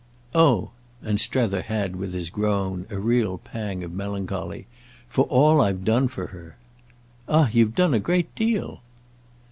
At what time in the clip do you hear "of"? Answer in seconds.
3.83-3.91